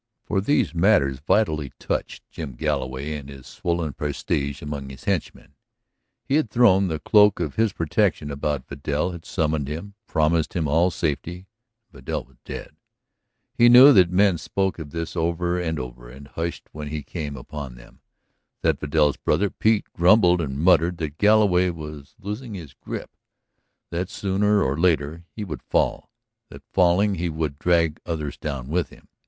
For 0.23 0.41
these 0.41 0.73
matters 0.73 1.19
vitally 1.19 1.71
touched 1.77 2.27
Jim 2.31 2.53
Galloway 2.53 3.13
and 3.15 3.29
his 3.29 3.45
swollen 3.45 3.93
prestige 3.93 4.59
among 4.59 4.89
his 4.89 5.03
henchmen; 5.03 5.53
he 6.25 6.37
had 6.37 6.49
thrown 6.49 6.87
the 6.87 6.97
cloak 6.97 7.39
of 7.39 7.53
his 7.53 7.71
protection 7.71 8.31
about 8.31 8.67
Vidal, 8.67 9.11
had 9.11 9.25
summoned 9.25 9.67
him, 9.67 9.93
promised 10.07 10.55
him 10.55 10.67
all 10.67 10.89
safety... 10.89 11.35
and 11.35 11.93
Vidal 12.03 12.23
was 12.23 12.37
dead. 12.43 12.75
He 13.53 13.69
knew 13.69 13.93
that 13.93 14.09
men 14.09 14.39
spoke 14.39 14.79
of 14.79 14.89
this 14.89 15.15
over 15.15 15.59
and 15.61 15.77
over 15.77 16.09
and 16.09 16.27
hushed 16.29 16.67
when 16.71 16.87
he 16.87 17.03
came 17.03 17.37
upon 17.37 17.75
them; 17.75 17.99
that 18.63 18.79
Vidal's 18.79 19.17
brother, 19.17 19.51
Pete, 19.51 19.85
grumbled 19.93 20.41
and 20.41 20.57
muttered 20.57 20.97
that 20.97 21.19
Galloway 21.19 21.69
was 21.69 22.15
losing 22.19 22.55
his 22.55 22.73
grip, 22.73 23.11
that 23.91 24.09
soon 24.09 24.41
or 24.41 24.75
late 24.79 25.01
he 25.35 25.43
would 25.43 25.61
fall, 25.61 26.09
that 26.49 26.63
falling 26.73 27.13
he 27.13 27.29
would 27.29 27.59
drag 27.59 27.99
others 28.03 28.35
down 28.35 28.67
with 28.67 28.89
him. 28.89 29.07